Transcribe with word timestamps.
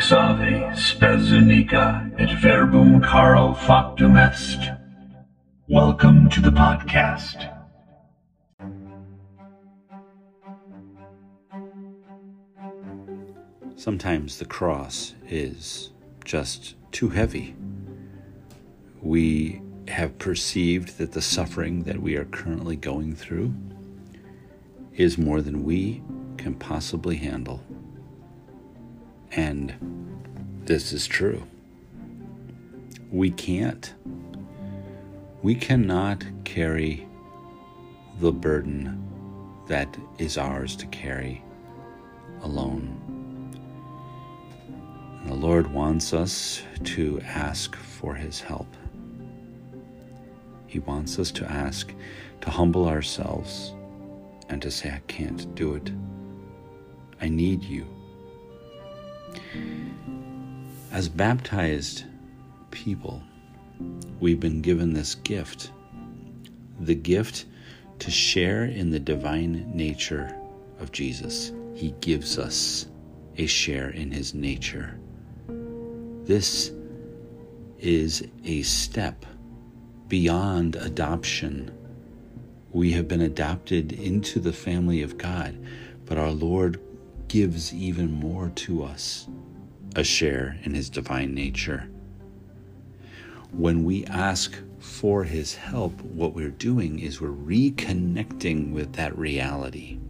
crux 0.00 0.12
ave 0.12 0.74
spes 0.74 1.30
unica 1.30 2.10
et 2.18 2.30
verbum 2.40 3.02
caro 3.02 3.52
factum 3.52 4.16
est. 4.16 4.58
Welcome 5.68 6.30
to 6.30 6.40
the 6.40 6.50
podcast. 6.50 7.54
Sometimes 13.76 14.38
the 14.38 14.46
cross 14.46 15.14
is 15.28 15.90
just 16.24 16.76
too 16.92 17.10
heavy. 17.10 17.54
We 19.02 19.60
have 19.88 20.18
perceived 20.18 20.96
that 20.96 21.12
the 21.12 21.20
suffering 21.20 21.82
that 21.82 22.00
we 22.00 22.16
are 22.16 22.24
currently 22.24 22.76
going 22.76 23.14
through 23.14 23.52
is 24.94 25.18
more 25.18 25.42
than 25.42 25.62
we 25.62 26.02
can 26.38 26.54
possibly 26.54 27.16
handle. 27.16 27.62
And 29.32 29.74
this 30.64 30.92
is 30.92 31.06
true. 31.06 31.42
We 33.10 33.30
can't. 33.30 33.92
We 35.42 35.54
cannot 35.54 36.24
carry 36.44 37.06
the 38.20 38.32
burden 38.32 39.06
that 39.68 39.96
is 40.18 40.36
ours 40.36 40.76
to 40.76 40.86
carry 40.86 41.42
alone. 42.42 42.96
The 45.26 45.34
Lord 45.34 45.72
wants 45.72 46.12
us 46.12 46.62
to 46.84 47.20
ask 47.22 47.76
for 47.76 48.14
His 48.14 48.40
help. 48.40 48.66
He 50.66 50.78
wants 50.78 51.18
us 51.18 51.30
to 51.32 51.50
ask, 51.50 51.92
to 52.40 52.50
humble 52.50 52.88
ourselves, 52.88 53.72
and 54.48 54.62
to 54.62 54.70
say, 54.70 54.90
I 54.90 55.02
can't 55.08 55.54
do 55.54 55.74
it. 55.74 55.90
I 57.20 57.28
need 57.28 57.62
you. 57.62 57.86
As 60.92 61.08
baptized 61.08 62.04
people, 62.70 63.22
we've 64.20 64.40
been 64.40 64.60
given 64.60 64.92
this 64.92 65.14
gift 65.14 65.70
the 66.80 66.94
gift 66.94 67.44
to 67.98 68.10
share 68.10 68.64
in 68.64 68.90
the 68.90 68.98
divine 68.98 69.70
nature 69.74 70.34
of 70.80 70.90
Jesus. 70.92 71.52
He 71.74 71.94
gives 72.00 72.38
us 72.38 72.86
a 73.36 73.46
share 73.46 73.90
in 73.90 74.10
his 74.10 74.34
nature. 74.34 74.98
This 76.24 76.72
is 77.78 78.26
a 78.44 78.62
step 78.62 79.26
beyond 80.08 80.76
adoption. 80.76 81.70
We 82.72 82.92
have 82.92 83.08
been 83.08 83.20
adopted 83.20 83.92
into 83.92 84.40
the 84.40 84.52
family 84.52 85.02
of 85.02 85.18
God, 85.18 85.58
but 86.06 86.18
our 86.18 86.30
Lord 86.30 86.80
gives 87.30 87.72
even 87.72 88.10
more 88.10 88.50
to 88.56 88.82
us 88.82 89.28
a 89.94 90.02
share 90.02 90.58
in 90.64 90.74
his 90.74 90.90
divine 90.90 91.32
nature. 91.32 91.88
When 93.52 93.84
we 93.84 94.04
ask 94.06 94.56
for 94.80 95.22
his 95.22 95.54
help, 95.54 95.92
what 96.02 96.34
we're 96.34 96.50
doing 96.50 96.98
is 96.98 97.20
we're 97.20 97.28
reconnecting 97.28 98.72
with 98.72 98.94
that 98.94 99.16
reality. 99.16 100.00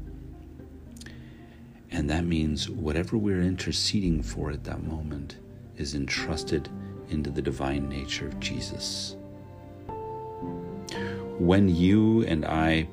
And 1.90 2.08
that 2.08 2.24
means 2.24 2.70
whatever 2.70 3.18
we're 3.18 3.42
interceding 3.42 4.22
for 4.22 4.50
at 4.50 4.64
that 4.64 4.82
moment 4.82 5.36
is 5.76 5.94
entrusted 5.94 6.70
into 7.10 7.28
the 7.28 7.42
divine 7.42 7.86
nature 7.86 8.28
of 8.28 8.40
Jesus. 8.40 9.14
When 11.38 11.68
you 11.68 12.22
and 12.22 12.46
I 12.46 12.88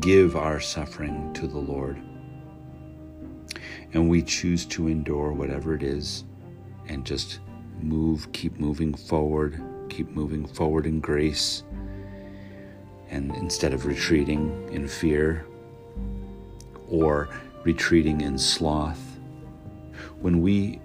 give 0.00 0.34
our 0.34 0.58
suffering 0.58 1.32
to 1.34 1.46
the 1.46 1.60
Lord, 1.60 2.02
and 3.92 4.08
we 4.08 4.22
choose 4.22 4.64
to 4.66 4.88
endure 4.88 5.32
whatever 5.32 5.74
it 5.74 5.82
is 5.82 6.24
and 6.88 7.04
just 7.04 7.40
move, 7.80 8.30
keep 8.32 8.58
moving 8.58 8.94
forward, 8.94 9.62
keep 9.88 10.08
moving 10.10 10.46
forward 10.46 10.86
in 10.86 11.00
grace. 11.00 11.64
And 13.10 13.34
instead 13.36 13.74
of 13.74 13.84
retreating 13.84 14.68
in 14.72 14.88
fear 14.88 15.46
or 16.88 17.28
retreating 17.64 18.22
in 18.22 18.38
sloth, 18.38 19.18
when 20.20 20.40
we 20.40 20.80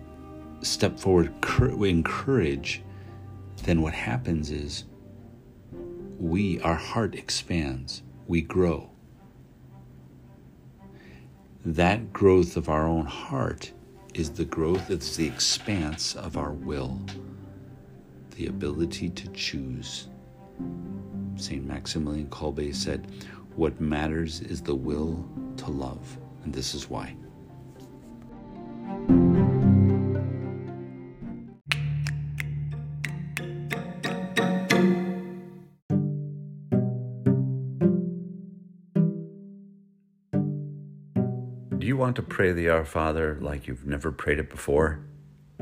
step 0.61 0.99
forward 0.99 1.33
in 1.59 2.03
courage, 2.03 2.81
then 3.63 3.81
what 3.81 3.93
happens 3.93 4.51
is 4.51 4.85
we, 6.19 6.59
our 6.61 6.75
heart 6.75 7.15
expands, 7.15 8.03
we 8.27 8.41
grow 8.41 8.89
that 11.65 12.13
growth 12.13 12.57
of 12.57 12.69
our 12.69 12.87
own 12.87 13.05
heart 13.05 13.71
is 14.13 14.29
the 14.31 14.45
growth, 14.45 14.89
it's 14.89 15.15
the 15.15 15.27
expanse 15.27 16.15
of 16.15 16.37
our 16.37 16.51
will, 16.51 16.99
the 18.35 18.47
ability 18.47 19.09
to 19.09 19.27
choose. 19.29 20.07
St. 21.35 21.65
Maximilian 21.65 22.27
Kolbe 22.27 22.73
said, 22.73 23.07
What 23.55 23.79
matters 23.79 24.41
is 24.41 24.61
the 24.61 24.75
will 24.75 25.27
to 25.57 25.69
love, 25.69 26.17
and 26.43 26.53
this 26.53 26.73
is 26.73 26.89
why. 26.89 27.15
Do 41.87 41.89
you 41.89 41.95
want 41.95 42.17
to 42.17 42.21
pray 42.21 42.51
the 42.51 42.67
Our 42.67 42.83
Father 42.83 43.37
like 43.39 43.65
you've 43.65 43.87
never 43.87 44.11
prayed 44.11 44.39
it 44.39 44.49
before? 44.49 44.99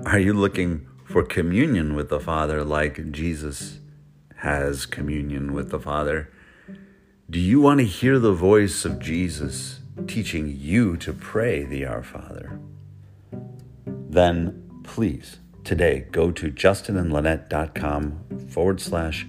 Are 0.07 0.17
you 0.17 0.33
looking 0.33 0.87
for 1.03 1.21
communion 1.21 1.93
with 1.93 2.09
the 2.09 2.19
Father 2.19 2.63
like 2.63 3.11
Jesus 3.11 3.77
has 4.37 4.87
communion 4.87 5.53
with 5.53 5.69
the 5.69 5.79
Father? 5.79 6.31
Do 7.29 7.39
you 7.39 7.61
want 7.61 7.79
to 7.81 7.85
hear 7.85 8.17
the 8.17 8.33
voice 8.33 8.85
of 8.85 8.97
Jesus 8.97 9.81
teaching 10.07 10.51
you 10.59 10.97
to 10.97 11.13
pray 11.13 11.63
the 11.63 11.85
Our 11.85 12.01
Father? 12.01 12.59
Then 13.85 14.81
please, 14.83 15.37
today, 15.63 16.07
go 16.11 16.31
to 16.31 16.49
justinandlynette.com 16.49 18.47
forward 18.49 18.81
slash 18.81 19.27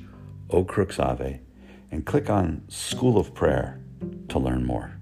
O 0.48 0.64
Crux 0.64 0.98
Ave 0.98 1.42
and 1.90 2.06
click 2.06 2.30
on 2.30 2.62
School 2.68 3.18
of 3.18 3.34
Prayer 3.34 3.82
to 4.30 4.38
learn 4.38 4.64
more. 4.64 4.95